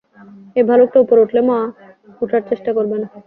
ওই 0.55 0.63
ভালুকটা 0.69 0.97
উপরে 1.03 1.21
থাকলে 1.21 1.41
মা 1.49 1.57
ওঠার 2.21 2.41
চেষ্টা 2.49 2.71
করবে 2.77 2.95
না। 3.01 3.07